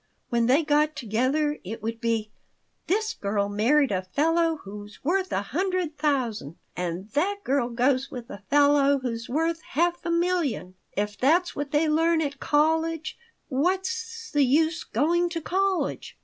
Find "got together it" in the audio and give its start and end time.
0.63-1.83